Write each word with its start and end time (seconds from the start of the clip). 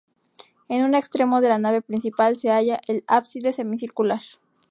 En 0.67 0.83
un 0.83 0.95
extremo 0.95 1.41
de 1.41 1.49
la 1.49 1.59
nave 1.59 1.83
principal 1.83 2.35
se 2.35 2.49
halla 2.49 2.81
el 2.87 3.03
ábside, 3.05 3.53
semicircular. 3.53 4.21